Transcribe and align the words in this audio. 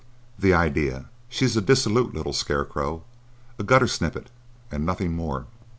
"The 0.39 0.51
idea! 0.51 1.11
She's 1.29 1.55
a 1.55 1.61
dissolute 1.61 2.11
little 2.15 2.33
scarecrow,—a 2.33 3.63
gutter 3.63 3.85
snippet 3.85 4.31
and 4.71 4.83
nothing 4.83 5.13
more." 5.15 5.45